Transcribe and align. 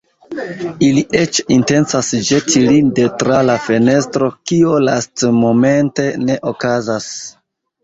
Ili 0.85 1.01
eĉ 1.19 1.39
intencas 1.55 2.09
ĵeti 2.29 2.63
lin 2.69 2.89
de 3.01 3.05
tra 3.25 3.37
la 3.51 3.59
fenestro, 3.67 4.31
kio 4.53 4.75
lastmomente 4.89 6.11
ne 6.27 6.41
okazas. 6.55 7.15